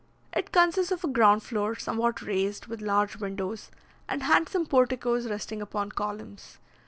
[0.33, 3.69] It consists of a ground floor, somewhat raised, with large windows,
[4.09, 6.57] and handsome porticoes resting upon columns.